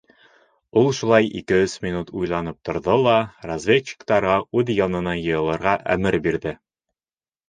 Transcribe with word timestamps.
Ул 0.81 0.87
шулай 0.99 1.27
ике-өс 1.41 1.75
минут 1.83 2.07
уйланып 2.21 2.57
торҙо 2.69 2.95
ла, 3.07 3.17
разведчиктарға 3.49 4.39
үҙ 4.61 4.71
янына 4.79 5.13
йыйылырға 5.21 5.75
әмер 5.97 6.19
бирҙе. 6.25 6.55